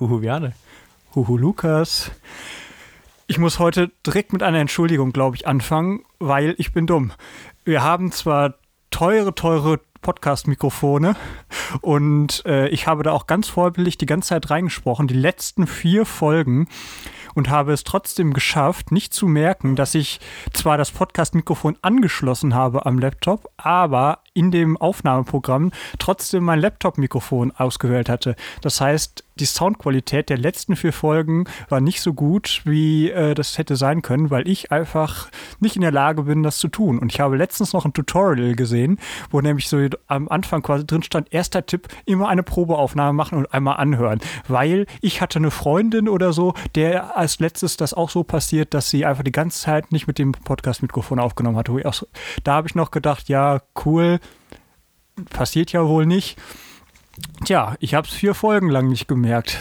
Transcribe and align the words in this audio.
Huhu 0.00 0.22
Viane. 0.22 0.54
Huhu 1.14 1.36
Lukas. 1.36 2.10
Ich 3.26 3.38
muss 3.38 3.58
heute 3.58 3.90
direkt 4.06 4.32
mit 4.32 4.42
einer 4.42 4.58
Entschuldigung, 4.58 5.12
glaube 5.12 5.36
ich, 5.36 5.46
anfangen, 5.46 6.04
weil 6.18 6.54
ich 6.56 6.72
bin 6.72 6.86
dumm. 6.86 7.12
Wir 7.64 7.82
haben 7.82 8.10
zwar 8.10 8.54
teure, 8.90 9.34
teure 9.34 9.78
Podcast-Mikrofone 10.00 11.16
und 11.80 12.44
äh, 12.46 12.68
ich 12.68 12.86
habe 12.86 13.02
da 13.02 13.12
auch 13.12 13.26
ganz 13.26 13.48
vorbildlich 13.48 13.98
die 13.98 14.06
ganze 14.06 14.30
Zeit 14.30 14.50
reingesprochen, 14.50 15.06
die 15.06 15.14
letzten 15.14 15.66
vier 15.66 16.06
Folgen 16.06 16.68
und 17.34 17.48
habe 17.48 17.72
es 17.72 17.84
trotzdem 17.84 18.32
geschafft, 18.32 18.92
nicht 18.92 19.14
zu 19.14 19.26
merken, 19.26 19.76
dass 19.76 19.94
ich 19.94 20.20
zwar 20.52 20.76
das 20.76 20.90
Podcast-Mikrofon 20.90 21.76
angeschlossen 21.82 22.54
habe 22.54 22.86
am 22.86 22.98
Laptop, 22.98 23.50
aber 23.56 24.20
in 24.34 24.50
dem 24.50 24.76
Aufnahmeprogramm 24.76 25.72
trotzdem 25.98 26.44
mein 26.44 26.60
Laptop-Mikrofon 26.60 27.52
ausgewählt 27.52 28.08
hatte. 28.08 28.36
Das 28.62 28.80
heißt, 28.80 29.24
die 29.36 29.46
Soundqualität 29.46 30.28
der 30.28 30.38
letzten 30.38 30.76
vier 30.76 30.92
Folgen 30.92 31.44
war 31.68 31.80
nicht 31.80 32.02
so 32.02 32.12
gut, 32.12 32.60
wie 32.64 33.10
äh, 33.10 33.34
das 33.34 33.58
hätte 33.58 33.76
sein 33.76 34.02
können, 34.02 34.30
weil 34.30 34.46
ich 34.46 34.70
einfach 34.70 35.30
nicht 35.60 35.76
in 35.76 35.82
der 35.82 35.92
Lage 35.92 36.24
bin, 36.24 36.42
das 36.42 36.58
zu 36.58 36.68
tun. 36.68 36.98
Und 36.98 37.12
ich 37.12 37.20
habe 37.20 37.36
letztens 37.36 37.72
noch 37.72 37.86
ein 37.86 37.94
Tutorial 37.94 38.54
gesehen, 38.54 38.98
wo 39.30 39.40
nämlich 39.40 39.68
so 39.68 39.78
am 40.06 40.28
Anfang 40.28 40.62
quasi 40.62 40.86
drin 40.86 41.02
stand, 41.02 41.32
erster 41.32 41.59
Tipp, 41.66 41.88
immer 42.06 42.28
eine 42.28 42.42
Probeaufnahme 42.42 43.12
machen 43.12 43.38
und 43.38 43.52
einmal 43.52 43.76
anhören. 43.76 44.20
Weil 44.48 44.86
ich 45.00 45.20
hatte 45.20 45.38
eine 45.38 45.50
Freundin 45.50 46.08
oder 46.08 46.32
so, 46.32 46.54
der 46.74 47.16
als 47.16 47.40
letztes 47.40 47.76
das 47.76 47.94
auch 47.94 48.10
so 48.10 48.24
passiert, 48.24 48.74
dass 48.74 48.90
sie 48.90 49.04
einfach 49.04 49.24
die 49.24 49.32
ganze 49.32 49.60
Zeit 49.60 49.92
nicht 49.92 50.06
mit 50.06 50.18
dem 50.18 50.32
Podcast-Mikrofon 50.32 51.18
aufgenommen 51.18 51.56
hat. 51.56 51.70
Da 52.44 52.52
habe 52.52 52.68
ich 52.68 52.74
noch 52.74 52.90
gedacht, 52.90 53.28
ja, 53.28 53.60
cool, 53.84 54.20
passiert 55.30 55.72
ja 55.72 55.86
wohl 55.86 56.06
nicht. 56.06 56.38
Tja, 57.44 57.76
ich 57.80 57.94
habe 57.94 58.06
es 58.06 58.14
vier 58.14 58.34
Folgen 58.34 58.68
lang 58.70 58.88
nicht 58.88 59.08
gemerkt. 59.08 59.58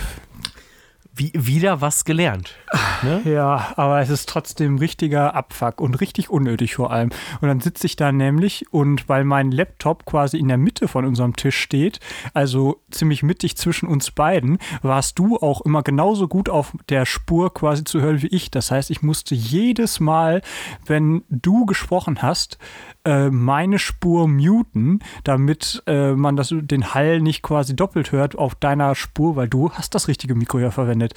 Wie, 1.20 1.34
wieder 1.36 1.82
was 1.82 2.06
gelernt. 2.06 2.56
Ne? 3.02 3.22
Ja, 3.26 3.74
aber 3.76 4.00
es 4.00 4.10
ist 4.10 4.30
trotzdem 4.30 4.78
richtiger 4.78 5.36
Abfuck 5.36 5.82
und 5.82 6.00
richtig 6.00 6.30
unnötig 6.30 6.76
vor 6.76 6.92
allem. 6.92 7.10
Und 7.42 7.50
dann 7.50 7.60
sitze 7.60 7.88
ich 7.88 7.98
da 7.98 8.14
nämlich 8.14 8.72
und 8.72 9.10
weil 9.10 9.26
mein 9.26 9.52
Laptop 9.52 10.06
quasi 10.06 10.38
in 10.38 10.48
der 10.48 10.58
Mitte 10.58 10.88
von 10.88 11.04
unserem 11.04 11.36
Tisch 11.36 11.58
steht, 11.58 12.00
also 12.34 12.82
ziemlich 12.90 13.22
mittig 13.22 13.58
zwischen 13.58 13.88
uns 13.88 14.12
beiden, 14.12 14.60
warst 14.82 15.20
du 15.20 15.36
auch 15.36 15.60
immer 15.60 15.84
genauso 15.84 16.30
gut 16.30 16.48
auf 16.48 16.72
der 16.88 17.06
Spur 17.06 17.54
quasi 17.54 17.84
zu 17.84 18.00
hören 18.00 18.22
wie 18.22 18.28
ich. 18.28 18.50
Das 18.50 18.72
heißt, 18.72 18.90
ich 18.90 19.02
musste 19.02 19.36
jedes 19.36 20.00
Mal, 20.00 20.42
wenn 20.86 21.24
du 21.30 21.66
gesprochen 21.66 22.22
hast, 22.22 22.58
äh, 23.06 23.30
meine 23.30 23.80
Spur 23.80 24.28
muten, 24.28 25.00
damit 25.24 25.84
äh, 25.88 26.14
man 26.14 26.36
das, 26.36 26.54
den 26.54 26.94
Hall 26.94 27.22
nicht 27.22 27.42
quasi 27.42 27.76
doppelt 27.76 28.12
hört 28.12 28.38
auf 28.38 28.56
deiner 28.56 28.96
Spur, 28.96 29.36
weil 29.36 29.48
du 29.48 29.72
hast 29.72 29.96
das 29.96 30.08
richtige 30.08 30.36
Mikro 30.36 30.60
ja 30.60 30.72
verwendet. 30.72 31.14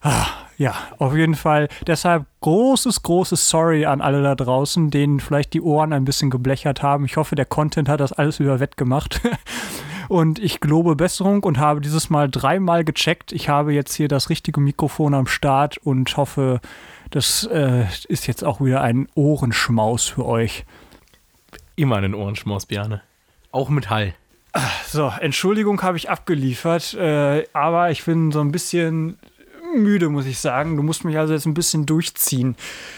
Ah, 0.00 0.26
ja, 0.58 0.74
auf 0.98 1.14
jeden 1.14 1.34
Fall. 1.34 1.68
Deshalb 1.86 2.26
großes, 2.42 3.02
großes 3.02 3.48
Sorry 3.48 3.86
an 3.86 4.02
alle 4.02 4.22
da 4.22 4.34
draußen, 4.34 4.90
denen 4.90 5.18
vielleicht 5.18 5.54
die 5.54 5.62
Ohren 5.62 5.94
ein 5.94 6.04
bisschen 6.04 6.28
geblechert 6.28 6.82
haben. 6.82 7.06
Ich 7.06 7.16
hoffe, 7.16 7.36
der 7.36 7.46
Content 7.46 7.88
hat 7.88 8.00
das 8.00 8.12
alles 8.12 8.38
über 8.38 8.60
wettgemacht. 8.60 9.22
Und 10.08 10.38
ich 10.38 10.60
gelobe 10.60 10.96
Besserung 10.96 11.42
und 11.44 11.58
habe 11.58 11.80
dieses 11.80 12.10
Mal 12.10 12.30
dreimal 12.30 12.84
gecheckt. 12.84 13.32
Ich 13.32 13.48
habe 13.48 13.72
jetzt 13.72 13.94
hier 13.94 14.06
das 14.06 14.28
richtige 14.28 14.60
Mikrofon 14.60 15.14
am 15.14 15.26
Start 15.26 15.78
und 15.78 16.14
hoffe, 16.18 16.60
das 17.10 17.44
äh, 17.44 17.84
ist 18.08 18.26
jetzt 18.26 18.44
auch 18.44 18.60
wieder 18.60 18.82
ein 18.82 19.08
Ohrenschmaus 19.14 20.04
für 20.04 20.26
euch. 20.26 20.66
Immer 21.76 21.96
einen 21.96 22.14
Ohrenschmaus, 22.14 22.66
Bjane. 22.66 23.02
Auch 23.50 23.68
mit 23.68 23.90
Hall. 23.90 24.14
So, 24.86 25.12
Entschuldigung 25.20 25.82
habe 25.82 25.96
ich 25.96 26.08
abgeliefert, 26.10 26.94
äh, 26.94 27.44
aber 27.52 27.90
ich 27.90 28.04
bin 28.04 28.30
so 28.30 28.40
ein 28.40 28.52
bisschen 28.52 29.18
müde, 29.76 30.08
muss 30.08 30.26
ich 30.26 30.38
sagen. 30.38 30.76
Du 30.76 30.82
musst 30.82 31.04
mich 31.04 31.18
also 31.18 31.32
jetzt 31.32 31.46
ein 31.46 31.54
bisschen 31.54 31.86
durchziehen 31.86 32.56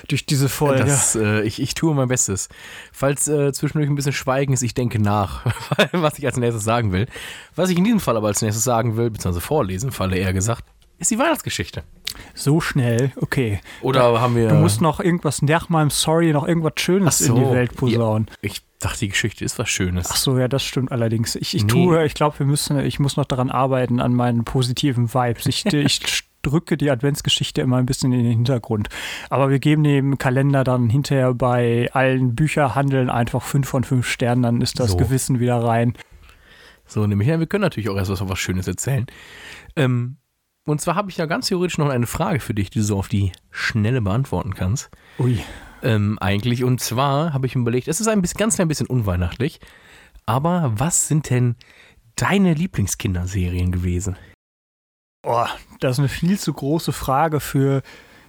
durch 0.08 0.26
diese 0.26 0.48
Folge. 0.48 0.84
Das, 0.84 1.16
äh, 1.16 1.42
ich, 1.42 1.60
ich 1.60 1.74
tue 1.74 1.94
mein 1.94 2.08
Bestes. 2.08 2.48
Falls 2.92 3.28
äh, 3.28 3.52
zwischendurch 3.52 3.88
ein 3.88 3.94
bisschen 3.94 4.12
Schweigen 4.12 4.52
ist, 4.52 4.62
ich 4.62 4.74
denke 4.74 5.00
nach, 5.00 5.46
was 5.92 6.18
ich 6.18 6.26
als 6.26 6.36
nächstes 6.36 6.64
sagen 6.64 6.92
will. 6.92 7.06
Was 7.54 7.70
ich 7.70 7.78
in 7.78 7.84
diesem 7.84 8.00
Fall 8.00 8.16
aber 8.16 8.28
als 8.28 8.42
nächstes 8.42 8.64
sagen 8.64 8.96
will, 8.96 9.10
beziehungsweise 9.10 9.44
vorlesen, 9.44 9.92
Falle 9.92 10.18
eher 10.18 10.32
gesagt, 10.32 10.64
ist 10.98 11.10
die 11.10 11.18
Weihnachtsgeschichte. 11.18 11.82
So 12.34 12.60
schnell, 12.60 13.12
okay. 13.16 13.60
Oder 13.82 14.12
da, 14.12 14.20
haben 14.20 14.36
wir. 14.36 14.48
Du 14.48 14.54
musst 14.56 14.80
noch 14.80 15.00
irgendwas 15.00 15.42
nach 15.42 15.68
meinem 15.68 15.90
Sorry 15.90 16.32
noch 16.32 16.46
irgendwas 16.46 16.74
Schönes 16.76 17.18
so, 17.18 17.34
in 17.34 17.44
die 17.44 17.50
Welt 17.50 17.76
posaunen. 17.76 18.28
Ja, 18.30 18.36
ich 18.42 18.62
dachte, 18.78 19.00
die 19.00 19.08
Geschichte 19.08 19.44
ist 19.44 19.58
was 19.58 19.68
Schönes. 19.68 20.08
Ach 20.10 20.16
so, 20.16 20.38
ja, 20.38 20.48
das 20.48 20.62
stimmt 20.64 20.92
allerdings. 20.92 21.36
Ich, 21.36 21.54
ich 21.54 21.64
nee. 21.64 21.68
tue, 21.68 22.04
ich 22.04 22.14
glaube, 22.14 22.38
wir 22.38 22.46
müssen, 22.46 22.78
ich 22.80 22.98
muss 22.98 23.16
noch 23.16 23.24
daran 23.24 23.50
arbeiten, 23.50 24.00
an 24.00 24.14
meinen 24.14 24.44
positiven 24.44 25.12
Vibes. 25.12 25.46
Ich, 25.46 25.64
ich 25.72 26.24
drücke 26.42 26.76
die 26.76 26.90
Adventsgeschichte 26.90 27.60
immer 27.60 27.76
ein 27.76 27.86
bisschen 27.86 28.12
in 28.12 28.22
den 28.22 28.32
Hintergrund. 28.32 28.88
Aber 29.30 29.50
wir 29.50 29.58
geben 29.58 29.84
dem 29.84 30.18
Kalender 30.18 30.64
dann 30.64 30.88
hinterher 30.88 31.34
bei 31.34 31.90
allen 31.92 32.34
Bücherhandeln 32.34 33.10
einfach 33.10 33.42
fünf 33.42 33.68
von 33.68 33.84
fünf 33.84 34.06
Sternen, 34.06 34.42
dann 34.42 34.60
ist 34.60 34.78
das 34.78 34.92
so. 34.92 34.96
Gewissen 34.96 35.40
wieder 35.40 35.56
rein. 35.56 35.94
So, 36.86 37.06
nämlich, 37.06 37.28
ja, 37.28 37.38
wir 37.40 37.46
können 37.46 37.62
natürlich 37.62 37.88
auch 37.88 37.96
erst 37.96 38.10
was, 38.10 38.28
was 38.28 38.38
Schönes 38.38 38.68
erzählen. 38.68 39.06
Ähm, 39.74 40.18
und 40.66 40.80
zwar 40.80 40.96
habe 40.96 41.10
ich 41.10 41.16
ja 41.16 41.26
ganz 41.26 41.46
theoretisch 41.46 41.78
noch 41.78 41.88
eine 41.88 42.06
Frage 42.06 42.40
für 42.40 42.52
dich, 42.52 42.70
die 42.70 42.80
du 42.80 42.84
so 42.84 42.98
auf 42.98 43.08
die 43.08 43.32
Schnelle 43.50 44.02
beantworten 44.02 44.54
kannst. 44.54 44.90
Ui. 45.18 45.38
Ähm, 45.82 46.18
eigentlich. 46.20 46.64
Und 46.64 46.80
zwar 46.80 47.32
habe 47.32 47.46
ich 47.46 47.54
mir 47.54 47.62
überlegt, 47.62 47.88
es 47.88 48.00
ist 48.00 48.08
ein 48.08 48.20
bisschen, 48.20 48.38
ganz 48.38 48.56
klein 48.56 48.68
bisschen 48.68 48.88
unweihnachtlich, 48.88 49.60
aber 50.26 50.72
was 50.76 51.06
sind 51.06 51.30
denn 51.30 51.54
deine 52.16 52.54
Lieblingskinderserien 52.54 53.70
gewesen? 53.70 54.16
Oh, 55.24 55.46
das 55.80 55.92
ist 55.92 55.98
eine 56.00 56.08
viel 56.08 56.38
zu 56.38 56.52
große 56.52 56.92
Frage 56.92 57.40
für. 57.40 57.82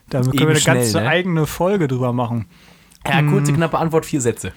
Da 0.09 0.21
können 0.21 0.39
wir 0.39 0.49
eine 0.49 0.59
schnell, 0.59 0.75
ganze 0.75 1.01
ne? 1.01 1.07
eigene 1.07 1.45
Folge 1.47 1.87
drüber 1.87 2.13
machen. 2.13 2.45
Ja, 3.05 3.21
kurze, 3.23 3.51
hm. 3.51 3.57
knappe 3.57 3.77
Antwort, 3.77 4.05
vier 4.05 4.21
Sätze. 4.21 4.53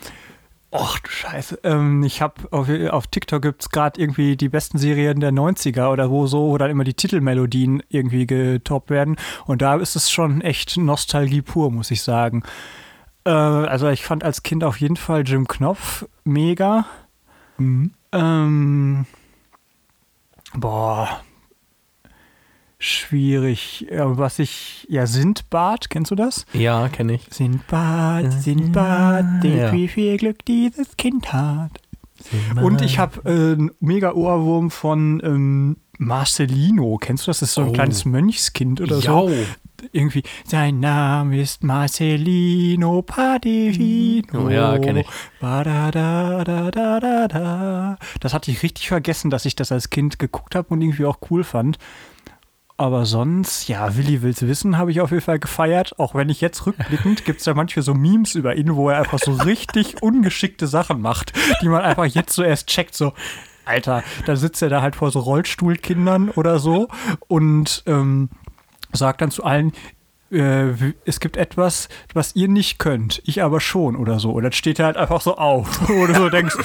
Och 0.73 1.01
du 1.03 1.11
Scheiße. 1.11 1.61
Ähm, 1.65 2.05
ich 2.05 2.23
habe 2.23 2.35
auf, 2.53 2.69
auf 2.91 3.07
TikTok 3.09 3.43
gibt 3.43 3.63
es 3.63 3.71
gerade 3.71 4.01
irgendwie 4.01 4.37
die 4.37 4.49
besten 4.49 4.79
Serien 4.79 5.19
der 5.19 5.33
90er 5.33 5.91
oder 5.91 6.11
wo 6.11 6.27
so, 6.27 6.51
wo 6.51 6.59
dann 6.59 6.71
immer 6.71 6.85
die 6.85 6.95
Titelmelodien 6.95 7.83
irgendwie 7.89 8.27
getoppt 8.27 8.91
werden. 8.91 9.17
Und 9.47 9.63
da 9.63 9.75
ist 9.77 9.97
es 9.97 10.11
schon 10.11 10.41
echt 10.43 10.77
Nostalgie 10.77 11.43
pur, 11.43 11.73
muss 11.73 11.91
ich 11.91 12.03
sagen. 12.03 12.45
Äh, 13.25 13.31
also 13.31 13.89
ich 13.89 14.05
fand 14.05 14.23
als 14.23 14.45
Kind 14.45 14.63
auf 14.63 14.81
jeden 14.81 14.97
Fall 14.97 15.25
Jim 15.27 15.49
Knopf 15.49 16.07
mega. 16.25 16.87
Mhm. 17.59 17.93
Ähm, 18.13 19.07
boah, 20.55 21.21
schwierig. 22.81 23.87
Was 23.91 24.41
ich, 24.41 24.87
ja, 24.91 25.07
Sindbad, 25.07 25.91
kennst 25.91 26.11
du 26.11 26.17
das? 26.17 26.47
Ja, 26.53 26.89
kenne 26.89 27.15
ich. 27.15 27.23
Sindbad, 27.31 28.33
Sindbad, 28.33 29.45
ja. 29.45 29.73
wie 29.73 29.87
viel 29.87 30.17
Glück 30.17 30.45
dieses 30.47 30.97
Kind 30.97 31.33
hat. 31.33 31.71
Sindbad. 32.19 32.65
Und 32.65 32.83
ich 32.83 32.99
habe 32.99 33.21
äh, 33.25 33.53
einen 33.53 33.71
mega 33.81 34.13
Ohrwurm 34.13 34.71
von 34.71 35.21
ähm, 35.23 35.77
Marcelino. 35.99 36.97
Kennst 36.99 37.27
du 37.27 37.31
das? 37.31 37.41
Das 37.41 37.51
ist 37.51 37.55
so 37.55 37.63
ein 37.63 37.69
oh. 37.69 37.73
kleines 37.73 38.05
Mönchskind 38.05 38.81
oder 38.81 38.99
jo. 38.99 39.29
so. 39.29 39.35
Irgendwie, 39.93 40.23
sein 40.45 40.81
Name 40.81 41.41
ist 41.41 41.65
Marcelino 41.65 43.01
Padevino. 43.01 44.47
Oh 44.47 44.51
ja, 44.51 44.79
kenne 44.79 45.01
ich. 45.01 45.07
Das 48.21 48.35
hatte 48.35 48.51
ich 48.51 48.63
richtig 48.63 48.89
vergessen, 48.89 49.31
dass 49.31 49.47
ich 49.47 49.57
das 49.57 49.73
als 49.73 49.89
Kind 49.89 50.19
geguckt 50.19 50.55
habe 50.55 50.69
und 50.69 50.83
irgendwie 50.83 51.07
auch 51.07 51.19
cool 51.31 51.45
fand. 51.45 51.79
Aber 52.81 53.05
sonst, 53.05 53.69
ja, 53.69 53.95
Willi 53.99 54.23
will's 54.23 54.41
wissen, 54.41 54.79
habe 54.79 54.91
ich 54.91 55.03
auf 55.03 55.11
jeden 55.11 55.23
Fall 55.23 55.39
gefeiert. 55.39 55.99
Auch 55.99 56.15
wenn 56.15 56.31
ich 56.31 56.41
jetzt 56.41 56.65
rückblickend, 56.65 57.25
gibt 57.27 57.41
es 57.41 57.45
ja 57.45 57.53
manchmal 57.53 57.83
so 57.83 57.93
Memes 57.93 58.35
über 58.35 58.57
ihn, 58.57 58.75
wo 58.75 58.89
er 58.89 59.01
einfach 59.01 59.19
so 59.19 59.33
richtig 59.33 59.97
ungeschickte 60.03 60.67
Sachen 60.67 61.03
macht, 61.03 61.35
die 61.61 61.69
man 61.69 61.83
einfach 61.83 62.07
jetzt 62.07 62.33
so 62.33 62.43
erst 62.43 62.69
checkt, 62.69 62.95
so, 62.95 63.13
Alter, 63.67 64.03
da 64.25 64.35
sitzt 64.35 64.63
er 64.63 64.71
da 64.71 64.81
halt 64.81 64.97
vor 64.97 65.11
so 65.11 65.19
Rollstuhlkindern 65.19 66.31
oder 66.31 66.59
so 66.59 66.89
und 67.29 67.83
ähm, 67.85 68.31
sagt 68.95 69.21
dann 69.21 69.31
zu 69.31 69.45
allen, 69.45 69.75
äh, 70.33 70.71
es 71.05 71.21
gibt 71.21 71.37
etwas, 71.37 71.91
was 72.15 72.35
ihr 72.35 72.49
nicht 72.49 72.79
könnt, 72.79 73.21
ich 73.27 73.43
aber 73.43 73.61
schon 73.61 73.95
oder 73.95 74.21
so. 74.21 74.31
Und 74.31 74.45
dann 74.45 74.53
steht 74.53 74.79
er 74.79 74.87
halt 74.87 74.97
einfach 74.97 75.21
so 75.21 75.37
auf. 75.37 75.91
Oder 75.91 76.15
so 76.15 76.31
denkst, 76.31 76.57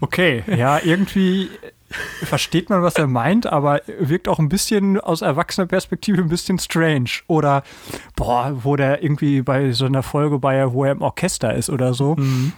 okay, 0.00 0.44
ja, 0.46 0.78
irgendwie 0.78 1.50
versteht 2.22 2.70
man, 2.70 2.82
was 2.82 2.94
er 2.94 3.06
meint, 3.06 3.46
aber 3.46 3.82
wirkt 3.98 4.28
auch 4.28 4.38
ein 4.38 4.48
bisschen 4.48 5.00
aus 5.00 5.22
erwachsener 5.22 5.66
Perspektive 5.66 6.22
ein 6.22 6.28
bisschen 6.28 6.58
strange. 6.58 7.10
Oder, 7.26 7.62
boah, 8.16 8.52
wo 8.62 8.76
der 8.76 9.02
irgendwie 9.02 9.42
bei 9.42 9.72
so 9.72 9.86
einer 9.86 10.02
Folge 10.02 10.38
bei, 10.38 10.72
wo 10.72 10.84
er 10.84 10.92
im 10.92 11.02
Orchester 11.02 11.54
ist 11.54 11.70
oder 11.70 11.94
so. 11.94 12.16
Mhm. 12.16 12.52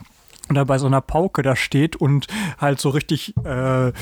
Und 0.48 0.56
da 0.56 0.64
bei 0.64 0.76
so 0.76 0.86
einer 0.86 1.00
Pauke 1.00 1.42
da 1.42 1.56
steht 1.56 1.96
und 1.96 2.26
halt 2.58 2.80
so 2.80 2.90
richtig 2.90 3.34
äh, 3.44 3.92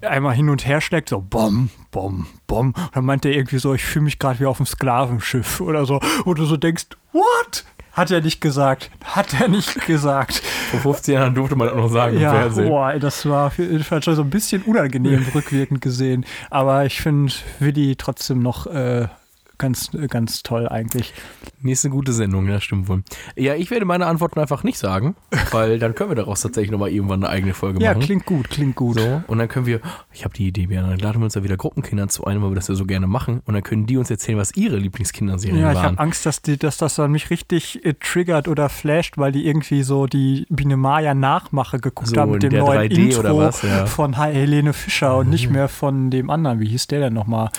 einmal 0.00 0.34
hin 0.34 0.48
und 0.48 0.66
her 0.66 0.80
schlägt, 0.80 1.08
so 1.08 1.20
bom, 1.20 1.70
bom, 1.90 2.26
bom. 2.46 2.68
Und 2.68 2.90
dann 2.94 3.04
meint 3.04 3.24
er 3.26 3.32
irgendwie 3.32 3.58
so, 3.58 3.74
ich 3.74 3.84
fühle 3.84 4.04
mich 4.04 4.18
gerade 4.18 4.40
wie 4.40 4.46
auf 4.46 4.58
einem 4.58 4.66
Sklavenschiff 4.66 5.60
oder 5.60 5.84
so. 5.84 6.00
Wo 6.24 6.34
du 6.34 6.44
so 6.44 6.56
denkst, 6.56 6.86
what? 7.12 7.64
Hat 7.98 8.10
er 8.10 8.20
nicht 8.20 8.40
gesagt. 8.40 8.90
Hat 9.04 9.34
er 9.40 9.48
nicht 9.48 9.84
gesagt. 9.86 10.36
Vor 10.70 10.80
15 10.94 11.14
Jahren 11.14 11.34
durfte 11.34 11.56
man 11.56 11.66
das 11.68 11.76
noch 11.76 11.88
sagen 11.88 12.16
im 12.16 12.22
Ja, 12.22 12.32
Fernsehen. 12.32 12.68
boah, 12.68 12.92
das 12.98 13.28
war 13.28 13.50
für 13.50 13.64
jedenfalls 13.64 14.04
schon 14.04 14.14
so 14.14 14.22
ein 14.22 14.30
bisschen 14.30 14.62
unangenehm 14.62 15.26
rückwirkend 15.34 15.80
gesehen. 15.80 16.24
Aber 16.50 16.86
ich 16.86 17.00
finde 17.00 17.32
Willi 17.58 17.96
trotzdem 17.96 18.40
noch 18.40 18.66
äh, 18.66 19.08
ganz, 19.58 19.90
ganz 20.08 20.42
toll 20.42 20.68
eigentlich. 20.68 21.12
Nächste 21.60 21.90
gute 21.90 22.12
Sendung, 22.12 22.48
ja, 22.48 22.60
stimmt 22.60 22.88
wohl. 22.88 23.02
Ja, 23.36 23.54
ich 23.54 23.70
werde 23.70 23.84
meine 23.84 24.06
Antworten 24.06 24.38
einfach 24.40 24.62
nicht 24.64 24.78
sagen, 24.78 25.16
weil 25.50 25.78
dann 25.78 25.94
können 25.94 26.10
wir 26.10 26.14
daraus 26.16 26.40
tatsächlich 26.40 26.70
nochmal 26.70 26.90
irgendwann 26.90 27.22
eine 27.24 27.32
eigene 27.32 27.54
Folge 27.54 27.82
Ja, 27.82 27.90
machen. 27.94 28.02
klingt 28.02 28.26
gut, 28.26 28.48
klingt 28.50 28.76
gut. 28.76 28.98
So, 29.00 29.22
und 29.26 29.38
dann 29.38 29.48
können 29.48 29.66
wir, 29.66 29.80
ich 30.12 30.24
habe 30.24 30.34
die 30.34 30.46
Idee, 30.48 30.66
Björn, 30.66 30.88
dann 30.88 30.98
laden 30.98 31.20
wir 31.20 31.24
uns 31.24 31.34
da 31.34 31.42
wieder 31.42 31.56
Gruppenkindern 31.56 32.08
zu 32.08 32.24
ein, 32.24 32.40
weil 32.42 32.50
wir 32.50 32.54
das 32.54 32.68
ja 32.68 32.74
so 32.74 32.84
gerne 32.86 33.06
machen. 33.06 33.42
Und 33.44 33.54
dann 33.54 33.62
können 33.62 33.86
die 33.86 33.96
uns 33.96 34.10
erzählen, 34.10 34.38
was 34.38 34.56
ihre 34.56 34.76
Lieblingskinderserien 34.76 35.58
Ja, 35.60 35.70
ich 35.72 35.76
waren. 35.76 35.84
habe 35.86 35.98
Angst, 35.98 36.24
dass, 36.26 36.40
die, 36.42 36.56
dass 36.56 36.78
das 36.78 36.94
dann 36.94 37.10
mich 37.10 37.30
richtig 37.30 37.84
äh, 37.84 37.94
triggert 37.94 38.46
oder 38.48 38.68
flasht, 38.68 39.18
weil 39.18 39.32
die 39.32 39.46
irgendwie 39.46 39.82
so 39.82 40.06
die 40.06 40.46
Biene 40.48 40.76
Maya 40.76 41.14
Nachmache 41.14 41.78
geguckt 41.80 42.08
So 42.10 42.20
haben 42.20 42.32
mit 42.32 42.42
dem 42.44 42.52
neuen 42.54 42.90
3D 42.90 42.94
Intro 42.96 43.20
oder 43.20 43.36
was, 43.36 43.62
ja. 43.62 43.86
von 43.86 44.16
He- 44.16 44.32
Helene 44.32 44.72
Fischer 44.72 45.16
und 45.16 45.28
nicht 45.30 45.50
mehr 45.50 45.68
von 45.68 46.10
dem 46.10 46.30
anderen. 46.30 46.60
Wie 46.60 46.68
hieß 46.68 46.86
der 46.86 47.00
denn 47.00 47.14
nochmal? 47.14 47.50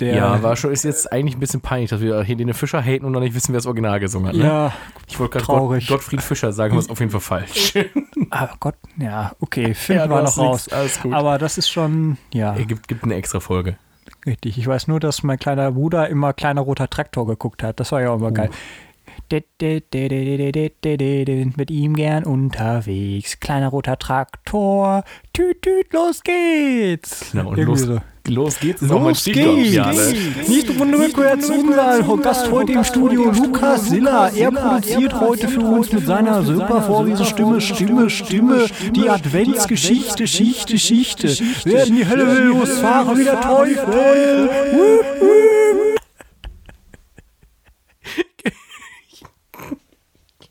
Der, 0.00 0.14
ja, 0.16 0.42
war 0.42 0.56
schon, 0.56 0.72
ist 0.72 0.84
jetzt 0.84 1.12
eigentlich 1.12 1.36
ein 1.36 1.40
bisschen 1.40 1.60
peinlich, 1.60 1.90
dass 1.90 2.00
wir 2.00 2.22
Helene 2.22 2.54
Fischer 2.54 2.82
haten 2.82 3.04
und 3.04 3.12
noch 3.12 3.20
nicht 3.20 3.34
wissen, 3.34 3.52
wer 3.52 3.58
das 3.58 3.66
Original 3.66 4.00
gesungen 4.00 4.28
hat. 4.28 4.34
Ne? 4.36 4.44
Ja, 4.44 4.72
ich 5.06 5.18
wollte 5.20 5.38
gerade. 5.40 5.84
Gottfried 5.86 6.22
Fischer 6.22 6.52
sagen, 6.52 6.76
was 6.76 6.88
auf 6.88 6.98
jeden 7.00 7.12
Fall 7.12 7.20
falsch. 7.20 7.74
aber 8.30 8.52
Gott, 8.60 8.76
ja, 8.98 9.32
okay, 9.40 9.74
finden 9.74 10.02
Ja, 10.02 10.08
wir 10.08 10.22
noch 10.22 10.38
raus. 10.38 10.68
alles 10.68 11.00
gut. 11.00 11.12
Aber 11.12 11.38
das 11.38 11.58
ist 11.58 11.68
schon, 11.68 12.16
ja, 12.32 12.56
Es 12.56 12.66
gibt, 12.66 12.88
gibt 12.88 13.04
eine 13.04 13.14
extra 13.14 13.40
Folge. 13.40 13.76
richtig. 14.26 14.56
Ich 14.58 14.66
weiß 14.66 14.88
nur, 14.88 15.00
dass 15.00 15.22
mein 15.22 15.38
kleiner 15.38 15.72
Bruder 15.72 16.08
immer 16.08 16.32
kleiner 16.32 16.62
roter 16.62 16.88
Traktor 16.88 17.26
geguckt 17.26 17.62
hat. 17.62 17.78
Das 17.80 17.92
war 17.92 18.00
ja 18.00 18.10
auch 18.10 18.16
immer 18.16 18.32
geil. 18.32 18.50
Mit 21.56 21.70
ihm 21.70 21.94
gern 21.94 22.24
unterwegs. 22.24 23.38
Kleiner 23.38 23.68
roter 23.68 23.96
Traktor. 23.96 25.04
Tüt, 25.32 25.62
tüt, 25.62 25.92
los 25.92 26.22
geht's. 26.24 27.30
Genau, 27.30 27.50
und 27.50 27.58
los, 27.58 27.80
so. 27.82 28.00
los 28.26 28.58
geht's. 28.58 28.82
ist 28.82 28.90
Los 28.90 29.24
geht's! 29.24 29.70
Bjarne. 29.70 30.14
Nicht 30.48 30.80
Runde 30.80 30.98
rückwärts 30.98 31.48
unser 31.48 32.02
Gast 32.22 32.50
heute 32.50 32.72
im 32.72 32.82
Studio 32.82 33.30
Lukas 33.30 33.88
Siller. 33.88 34.32
Er 34.34 34.50
produziert 34.50 35.20
heute 35.20 35.46
für 35.46 35.60
uns 35.60 35.92
mit 35.92 36.04
seiner 36.06 36.42
super 36.42 36.82
Vorlesestimme 36.82 37.60
Stimme, 37.60 38.10
Stimme 38.10 38.66
die 38.92 39.08
Adventsgeschichte, 39.08 40.26
Schichte, 40.26 40.76
Schichte. 40.76 41.28
Wer 41.64 41.86
in 41.86 41.94
die 41.96 42.08
Hölle 42.08 42.26
will, 42.26 42.44
losfahren 42.46 43.16
wie 43.16 43.24
der 43.24 43.40
Teufel. 43.40 44.48
Wup, 44.72 45.04
wup. 45.20 45.50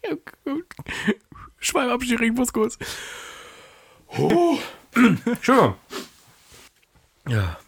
Ja, 0.09 0.15
gut. 0.45 0.65
Schweibabschied, 1.79 2.19
Regenboskurs. 2.19 2.77
Oh. 4.17 4.57
Entschuldigung. 4.95 5.75
Ja. 7.27 7.59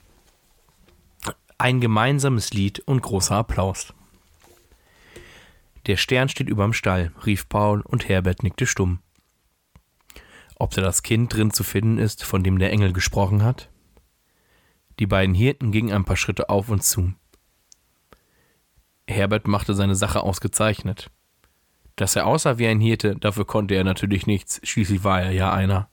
Ein 1.60 1.82
gemeinsames 1.82 2.52
Lied 2.52 2.80
und 2.80 3.04
großer 3.04 3.36
Applaus. 3.36 3.94
Der 5.86 5.98
Stern 5.98 6.30
steht 6.30 6.50
überm 6.50 6.74
Stall, 6.74 7.12
rief 7.28 7.48
Paul 7.48 7.82
und 7.82 8.10
Herbert 8.10 8.42
nickte 8.42 8.66
stumm. 8.66 9.02
Ob 10.56 10.72
da 10.72 10.82
das 10.82 11.04
Kind 11.04 11.32
drin 11.32 11.52
zu 11.52 11.64
finden 11.64 12.00
ist, 12.00 12.24
von 12.24 12.44
dem 12.44 12.58
der 12.58 12.72
Engel 12.72 12.92
gesprochen 12.92 13.44
hat? 13.44 13.70
Die 14.98 15.06
beiden 15.06 15.36
Hirten 15.36 15.72
gingen 15.72 15.94
ein 15.94 16.06
paar 16.06 16.18
Schritte 16.18 16.50
auf 16.50 16.70
und 16.70 16.84
zu. 16.84 17.14
Herbert 19.08 19.48
machte 19.48 19.76
seine 19.76 19.96
Sache 19.96 20.24
ausgezeichnet. 20.24 21.12
Dass 21.96 22.16
er 22.16 22.26
aussah 22.26 22.58
wie 22.58 22.68
ein 22.68 22.80
Hirte, 22.80 23.16
dafür 23.16 23.46
konnte 23.46 23.76
er 23.76 23.84
natürlich 23.84 24.28
nichts, 24.28 24.60
schließlich 24.64 25.04
war 25.04 25.22
er 25.22 25.32
ja 25.32 25.52
einer. 25.52 25.90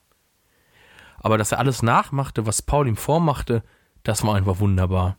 Aber 1.18 1.38
dass 1.38 1.52
er 1.52 1.58
alles 1.58 1.82
nachmachte, 1.82 2.46
was 2.46 2.62
Paul 2.62 2.86
ihm 2.88 2.96
vormachte, 2.96 3.62
das 4.04 4.22
war 4.24 4.36
einfach 4.36 4.60
wunderbar. 4.60 5.18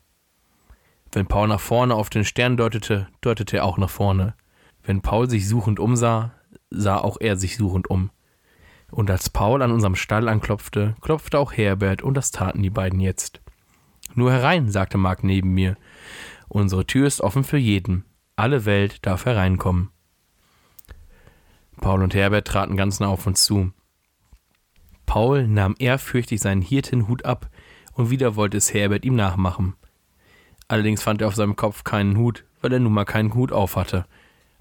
Wenn 1.11 1.27
Paul 1.27 1.47
nach 1.47 1.59
vorne 1.59 1.95
auf 1.95 2.09
den 2.09 2.23
Stern 2.23 2.55
deutete, 2.55 3.07
deutete 3.21 3.57
er 3.57 3.65
auch 3.65 3.77
nach 3.77 3.89
vorne. 3.89 4.35
Wenn 4.83 5.01
Paul 5.01 5.29
sich 5.29 5.47
suchend 5.47 5.79
umsah, 5.79 6.33
sah 6.69 6.97
auch 6.97 7.17
er 7.19 7.35
sich 7.35 7.57
suchend 7.57 7.89
um. 7.89 8.11
Und 8.91 9.09
als 9.11 9.29
Paul 9.29 9.61
an 9.61 9.71
unserem 9.71 9.95
Stall 9.95 10.27
anklopfte, 10.27 10.95
klopfte 11.01 11.37
auch 11.37 11.53
Herbert, 11.53 12.01
und 12.01 12.15
das 12.15 12.31
taten 12.31 12.63
die 12.63 12.69
beiden 12.69 12.99
jetzt. 12.99 13.41
Nur 14.15 14.31
herein, 14.31 14.69
sagte 14.69 14.97
Mark 14.97 15.23
neben 15.23 15.53
mir. 15.53 15.77
Unsere 16.47 16.85
Tür 16.85 17.05
ist 17.05 17.21
offen 17.21 17.43
für 17.43 17.57
jeden. 17.57 18.05
Alle 18.35 18.65
Welt 18.65 19.05
darf 19.05 19.25
hereinkommen. 19.25 19.91
Paul 21.81 22.03
und 22.03 22.13
Herbert 22.13 22.47
traten 22.47 22.77
ganz 22.77 22.99
nah 22.99 23.07
auf 23.07 23.25
uns 23.25 23.43
zu. 23.43 23.71
Paul 25.05 25.47
nahm 25.47 25.75
ehrfürchtig 25.79 26.39
seinen 26.39 26.61
Hirtenhut 26.61 27.25
ab 27.25 27.49
und 27.93 28.09
wieder 28.09 28.35
wollte 28.35 28.57
es 28.57 28.73
Herbert 28.73 29.05
ihm 29.05 29.15
nachmachen. 29.15 29.75
Allerdings 30.67 31.01
fand 31.01 31.21
er 31.21 31.27
auf 31.27 31.35
seinem 31.35 31.55
Kopf 31.55 31.83
keinen 31.83 32.17
Hut, 32.17 32.45
weil 32.61 32.71
er 32.73 32.79
nun 32.79 32.93
mal 32.93 33.05
keinen 33.05 33.33
Hut 33.33 33.51
auf 33.51 33.75
hatte. 33.75 34.05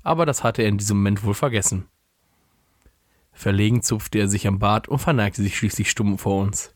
Aber 0.02 0.24
das 0.24 0.42
hatte 0.42 0.62
er 0.62 0.68
in 0.68 0.78
diesem 0.78 0.98
Moment 0.98 1.22
wohl 1.22 1.34
vergessen. 1.34 1.86
Verlegen 3.32 3.82
zupfte 3.82 4.18
er 4.18 4.28
sich 4.28 4.46
am 4.48 4.58
Bart 4.58 4.88
und 4.88 4.98
verneigte 4.98 5.42
sich 5.42 5.56
schließlich 5.56 5.90
stumm 5.90 6.18
vor 6.18 6.42
uns. 6.42 6.74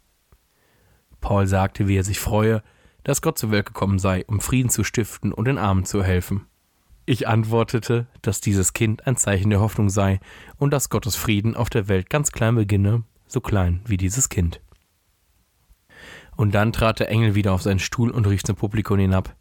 Paul 1.20 1.46
sagte, 1.46 1.88
wie 1.88 1.96
er 1.96 2.04
sich 2.04 2.20
freue, 2.20 2.62
dass 3.04 3.22
Gott 3.22 3.38
zur 3.38 3.50
Welt 3.50 3.66
gekommen 3.66 3.98
sei, 3.98 4.24
um 4.26 4.40
Frieden 4.40 4.70
zu 4.70 4.84
stiften 4.84 5.32
und 5.32 5.46
den 5.46 5.58
Armen 5.58 5.84
zu 5.84 6.04
helfen. 6.04 6.46
Ich 7.04 7.26
antwortete, 7.26 8.06
dass 8.22 8.40
dieses 8.40 8.74
Kind 8.74 9.06
ein 9.06 9.16
Zeichen 9.16 9.50
der 9.50 9.60
Hoffnung 9.60 9.90
sei 9.90 10.20
und 10.56 10.72
dass 10.72 10.88
Gottes 10.88 11.16
Frieden 11.16 11.56
auf 11.56 11.68
der 11.68 11.88
Welt 11.88 12.08
ganz 12.10 12.30
klein 12.30 12.54
beginne, 12.54 13.02
so 13.26 13.40
klein 13.40 13.80
wie 13.86 13.96
dieses 13.96 14.28
Kind. 14.28 14.60
Und 16.36 16.54
dann 16.54 16.72
trat 16.72 17.00
der 17.00 17.10
Engel 17.10 17.34
wieder 17.34 17.52
auf 17.52 17.62
seinen 17.62 17.80
Stuhl 17.80 18.10
und 18.10 18.26
rief 18.26 18.44
zum 18.44 18.54
Publikum 18.54 18.98
hinab. 18.98 19.34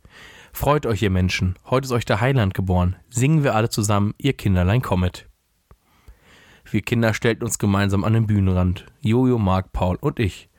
Freut 0.54 0.86
euch, 0.86 1.04
ihr 1.04 1.12
Menschen, 1.12 1.56
heute 1.66 1.86
ist 1.86 1.92
euch 1.92 2.04
der 2.04 2.19
Heiland 2.19 2.56
geboren. 2.56 2.96
Singen 3.10 3.44
wir 3.44 3.56
alle 3.56 3.69
zusammen, 3.69 4.13
ihr 4.18 4.34
Kinderlein 4.34 4.81
kommet. 4.81 5.30
Wir 6.69 6.81
Kinder 6.81 7.13
stellten 7.13 7.44
uns 7.44 7.60
gemeinsam 7.60 8.04
an 8.04 8.13
den 8.13 8.28
Bühnenrand. 8.28 8.88
Jojo, 9.01 9.38
Mark, 9.38 9.72
Paul 9.72 9.98
und 10.01 10.20
ich. 10.20 10.50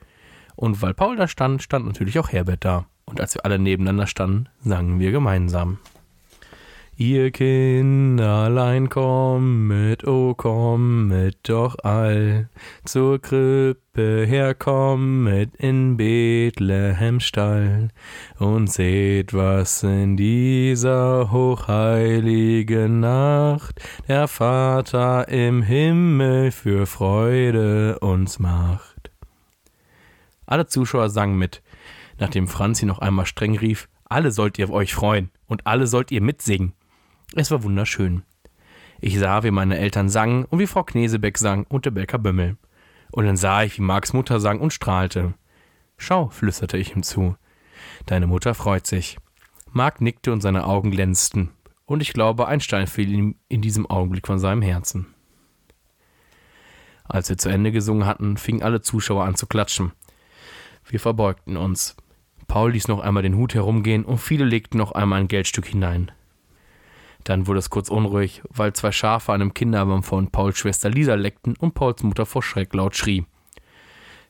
Und 0.55 0.81
weil 0.81 0.93
Paul 0.93 1.17
da 1.17 1.27
stand, 1.27 1.61
stand 1.61 1.85
natürlich 1.85 2.17
auch 2.17 2.31
Herbert 2.31 2.63
da. 2.65 2.85
Und 3.05 3.19
als 3.19 3.35
wir 3.35 3.45
alle 3.45 3.59
nebeneinander 3.59 4.07
standen, 4.07 4.47
sangen 4.63 4.99
wir 4.99 5.11
gemeinsam. 5.11 5.79
Ihr 6.95 7.31
Kinderlein 7.31 8.87
kommet, 8.87 10.05
oh 10.05 10.35
kommet 10.35 11.37
doch 11.41 11.75
all 11.81 12.49
zur 12.85 13.19
Krippe 13.19 14.25
herkommet 14.27 15.55
in 15.55 15.97
Bethlehem 15.97 17.19
Stall 17.19 17.87
und 18.37 18.71
seht, 18.71 19.33
was 19.33 19.81
in 19.81 20.17
dieser 20.17 21.31
hochheiligen 21.31 22.99
Nacht 22.99 23.81
der 24.07 24.27
Vater 24.27 25.27
im 25.29 25.63
Himmel 25.63 26.51
für 26.51 26.85
Freude 26.85 27.97
uns 28.01 28.37
macht. 28.37 29.09
Alle 30.45 30.67
Zuschauer 30.67 31.09
sangen 31.09 31.39
mit, 31.39 31.63
nachdem 32.19 32.47
Franzi 32.47 32.85
noch 32.85 32.99
einmal 32.99 33.25
streng 33.25 33.57
rief, 33.57 33.89
alle 34.05 34.29
sollt 34.29 34.59
ihr 34.59 34.69
euch 34.69 34.93
freuen 34.93 35.31
und 35.47 35.65
alle 35.65 35.87
sollt 35.87 36.11
ihr 36.11 36.21
mitsingen. 36.21 36.73
Es 37.35 37.49
war 37.49 37.63
wunderschön. 37.63 38.23
Ich 39.01 39.17
sah, 39.17 39.43
wie 39.43 39.51
meine 39.51 39.77
Eltern 39.79 40.07
sangen 40.07 40.45
und 40.45 40.59
wie 40.59 40.67
Frau 40.67 40.83
Knesebeck 40.83 41.37
sang 41.39 41.65
und 41.67 41.85
der 41.85 41.91
Bäcker 41.91 42.19
Bömmel. 42.19 42.57
Und 43.11 43.25
dann 43.25 43.37
sah 43.37 43.63
ich, 43.63 43.77
wie 43.77 43.81
Marks 43.81 44.13
Mutter 44.13 44.39
sang 44.39 44.59
und 44.59 44.71
strahlte. 44.71 45.33
Schau, 45.97 46.29
flüsterte 46.29 46.77
ich 46.77 46.95
ihm 46.95 47.03
zu. 47.03 47.35
Deine 48.05 48.27
Mutter 48.27 48.53
freut 48.53 48.85
sich. 48.85 49.17
Mark 49.71 49.99
nickte 49.99 50.31
und 50.31 50.41
seine 50.41 50.65
Augen 50.65 50.91
glänzten. 50.91 51.49
Und 51.85 52.01
ich 52.01 52.13
glaube, 52.13 52.47
ein 52.47 52.61
Stein 52.61 52.87
fiel 52.87 53.11
ihm 53.11 53.35
in 53.49 53.61
diesem 53.61 53.89
Augenblick 53.89 54.27
von 54.27 54.37
seinem 54.37 54.61
Herzen. 54.61 55.07
Als 57.03 57.29
wir 57.29 57.37
zu 57.37 57.49
Ende 57.49 57.71
gesungen 57.71 58.05
hatten, 58.05 58.37
fingen 58.37 58.63
alle 58.63 58.81
Zuschauer 58.81 59.25
an 59.25 59.35
zu 59.35 59.47
klatschen. 59.47 59.91
Wir 60.85 60.99
verbeugten 60.99 61.57
uns. 61.57 61.95
Paul 62.47 62.71
ließ 62.71 62.87
noch 62.87 62.99
einmal 62.99 63.23
den 63.23 63.35
Hut 63.35 63.55
herumgehen 63.55 64.05
und 64.05 64.19
viele 64.19 64.45
legten 64.45 64.77
noch 64.77 64.91
einmal 64.91 65.19
ein 65.19 65.27
Geldstück 65.27 65.65
hinein. 65.65 66.11
Dann 67.23 67.47
wurde 67.47 67.59
es 67.59 67.69
kurz 67.69 67.89
unruhig, 67.89 68.41
weil 68.49 68.73
zwei 68.73 68.91
Schafe 68.91 69.31
an 69.31 69.41
einem 69.41 69.53
Kinderbaum 69.53 70.03
von 70.03 70.29
Pauls 70.29 70.57
Schwester 70.57 70.89
Lisa 70.89 71.15
leckten 71.15 71.55
und 71.55 71.73
Pauls 71.73 72.03
Mutter 72.03 72.25
vor 72.25 72.43
Schreck 72.43 72.73
laut 72.73 72.95
schrie. 72.95 73.25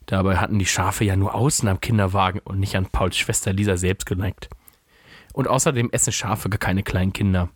Dabei 0.05 0.37
hatten 0.37 0.59
die 0.59 0.65
Schafe 0.65 1.05
ja 1.05 1.15
nur 1.15 1.33
außen 1.33 1.67
am 1.67 1.81
Kinderwagen 1.81 2.39
und 2.43 2.59
nicht 2.59 2.75
an 2.75 2.87
Pauls 2.87 3.17
Schwester 3.17 3.53
Lisa 3.53 3.77
selbst 3.77 4.05
geneigt. 4.05 4.49
Und 5.33 5.47
außerdem 5.47 5.89
essen 5.91 6.13
Schafe 6.13 6.49
gar 6.49 6.59
keine 6.59 6.83
kleinen 6.83 7.13
Kinder. 7.13 7.49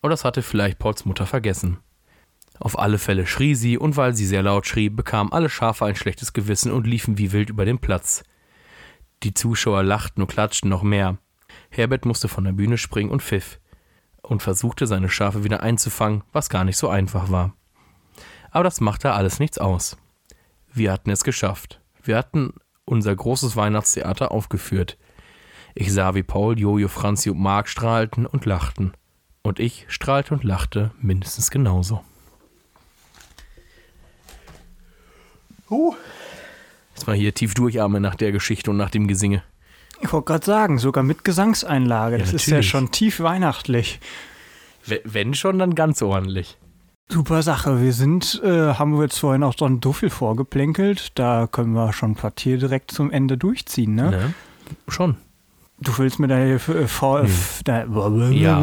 Und 0.00 0.10
das 0.10 0.24
hatte 0.24 0.42
vielleicht 0.42 0.78
Pauls 0.78 1.04
Mutter 1.04 1.26
vergessen. 1.26 1.78
Auf 2.58 2.78
alle 2.78 2.98
Fälle 2.98 3.26
schrie 3.26 3.54
sie, 3.54 3.76
und 3.76 3.96
weil 3.96 4.14
sie 4.14 4.26
sehr 4.26 4.42
laut 4.42 4.66
schrie, 4.66 4.88
bekamen 4.88 5.32
alle 5.32 5.50
Schafe 5.50 5.84
ein 5.84 5.96
schlechtes 5.96 6.32
Gewissen 6.32 6.72
und 6.72 6.86
liefen 6.86 7.18
wie 7.18 7.32
wild 7.32 7.50
über 7.50 7.64
den 7.64 7.78
Platz. 7.78 8.22
Die 9.22 9.34
Zuschauer 9.34 9.82
lachten 9.82 10.22
und 10.22 10.28
klatschten 10.28 10.70
noch 10.70 10.82
mehr. 10.82 11.18
Herbert 11.68 12.06
musste 12.06 12.28
von 12.28 12.44
der 12.44 12.52
Bühne 12.52 12.78
springen 12.78 13.10
und 13.10 13.22
pfiff 13.22 13.58
und 14.22 14.42
versuchte 14.42 14.86
seine 14.86 15.08
Schafe 15.08 15.44
wieder 15.44 15.62
einzufangen, 15.62 16.22
was 16.32 16.50
gar 16.50 16.64
nicht 16.64 16.76
so 16.76 16.88
einfach 16.88 17.30
war. 17.30 17.54
Aber 18.50 18.64
das 18.64 18.80
machte 18.80 19.12
alles 19.12 19.38
nichts 19.38 19.58
aus. 19.58 19.96
Wir 20.72 20.92
hatten 20.92 21.10
es 21.10 21.24
geschafft. 21.24 21.80
Wir 22.02 22.16
hatten 22.16 22.54
unser 22.84 23.14
großes 23.14 23.56
Weihnachtstheater 23.56 24.32
aufgeführt. 24.32 24.98
Ich 25.74 25.92
sah, 25.92 26.14
wie 26.14 26.22
Paul, 26.22 26.58
Jojo, 26.58 26.88
Franzi 26.88 27.30
und 27.30 27.40
Mark 27.40 27.68
strahlten 27.68 28.26
und 28.26 28.44
lachten. 28.44 28.92
Und 29.42 29.60
ich 29.60 29.86
strahlte 29.88 30.34
und 30.34 30.44
lachte 30.44 30.90
mindestens 31.00 31.50
genauso. 31.50 32.04
Uh. 35.70 35.94
Jetzt 36.94 37.06
mal 37.06 37.16
hier 37.16 37.32
tief 37.32 37.54
durchatmen 37.54 38.02
nach 38.02 38.16
der 38.16 38.32
Geschichte 38.32 38.70
und 38.70 38.76
nach 38.76 38.90
dem 38.90 39.06
Gesinge. 39.06 39.42
Ich 40.00 40.12
wollte 40.12 40.26
gerade 40.26 40.46
sagen, 40.46 40.78
sogar 40.78 41.04
mit 41.04 41.24
Gesangseinlage. 41.24 42.16
Ja, 42.16 42.20
das 42.22 42.32
ist 42.32 42.46
ja 42.46 42.52
natürlich. 42.54 42.68
schon 42.70 42.90
tief 42.90 43.20
weihnachtlich. 43.20 44.00
Wenn 45.04 45.34
schon, 45.34 45.58
dann 45.58 45.74
ganz 45.74 46.00
ordentlich. 46.02 46.56
Super 47.08 47.42
Sache. 47.42 47.82
Wir 47.82 47.92
sind, 47.92 48.40
äh, 48.44 48.74
haben 48.74 48.94
wir 48.96 49.02
jetzt 49.02 49.18
vorhin 49.18 49.42
auch 49.42 49.54
so 49.58 49.92
viel 49.92 50.10
vorgeplänkelt. 50.10 51.18
Da 51.18 51.46
können 51.50 51.72
wir 51.72 51.92
schon 51.92 52.14
Quartier 52.14 52.56
direkt 52.56 52.92
zum 52.92 53.10
Ende 53.10 53.36
durchziehen, 53.36 53.94
ne? 53.94 54.10
Ne? 54.10 54.34
Schon. 54.88 55.16
Du 55.80 55.96
willst 55.98 56.18
mir 56.18 56.28
deine, 56.28 56.58
vor- 56.58 57.22
Hm. 57.22 57.28
Ja. 58.32 58.60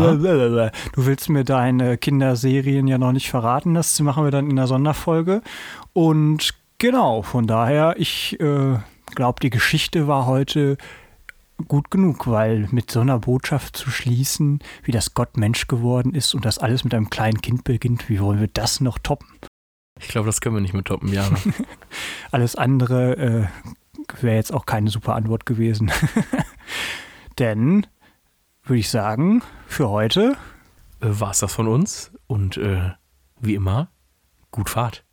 du 0.94 1.06
willst 1.06 1.30
mir 1.30 1.44
deine 1.44 1.98
Kinderserien 1.98 2.88
ja 2.88 2.98
noch 2.98 3.12
nicht 3.12 3.30
verraten. 3.30 3.74
Das 3.74 4.00
machen 4.00 4.24
wir 4.24 4.32
dann 4.32 4.50
in 4.50 4.56
der 4.56 4.68
Sonderfolge. 4.68 5.42
Und 5.94 6.54
genau, 6.78 7.24
von 7.24 7.48
daher, 7.48 7.96
ich 7.98 8.40
äh, 8.40 8.78
glaube, 9.16 9.40
die 9.42 9.50
Geschichte 9.50 10.08
war 10.08 10.26
heute 10.26 10.78
gut 11.68 11.92
genug, 11.92 12.28
weil 12.28 12.68
mit 12.72 12.92
so 12.92 13.00
einer 13.00 13.20
Botschaft 13.20 13.78
zu 13.78 13.90
schließen, 13.90 14.60
wie 14.84 14.92
das 14.92 15.14
Gott 15.14 15.38
Mensch 15.38 15.68
geworden 15.68 16.14
ist 16.14 16.34
und 16.36 16.46
das 16.46 16.60
alles 16.60 16.84
mit 16.84 16.94
einem 16.94 17.10
kleinen 17.10 17.42
Kind 17.42 17.64
beginnt, 17.64 18.10
wie 18.10 18.20
wollen 18.20 18.40
wir 18.40 18.48
das 18.48 18.80
noch 18.80 19.00
toppen? 19.00 19.28
Ich 20.00 20.10
glaube, 20.10 20.28
das 20.28 20.42
können 20.42 20.56
wir 20.56 20.62
nicht 20.62 20.74
mehr 20.74 20.84
toppen, 20.84 21.12
Jana. 21.12 21.38
Alles 22.32 22.56
andere 22.56 23.18
äh, 23.18 23.48
wäre 24.22 24.36
jetzt 24.36 24.54
auch 24.54 24.68
keine 24.68 24.92
super 24.92 25.16
Antwort 25.16 25.48
gewesen. 25.48 25.92
Denn, 27.40 27.88
würde 28.64 28.80
ich 28.80 28.90
sagen, 28.90 29.42
für 29.66 29.90
heute 29.90 30.38
äh, 31.02 31.08
War 31.10 31.32
es 31.32 31.40
das 31.40 31.54
von 31.54 31.68
uns? 31.68 32.12
Und 32.28 32.58
äh, 32.58 32.92
wie 33.40 33.56
immer, 33.56 33.90
gut 34.52 34.70
Fahrt. 34.70 35.07